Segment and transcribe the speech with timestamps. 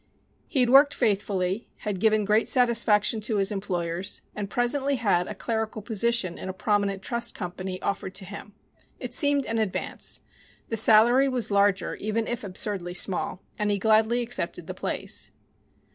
[0.47, 5.35] He had worked faithfully, had given great satisfaction to his employers, and presently had a
[5.35, 8.53] clerical position in a prominent trust company offered to him.
[8.99, 10.21] It seemed an advance.
[10.69, 15.29] The salary was larger, even if absurdly small, and he gladly accepted the place.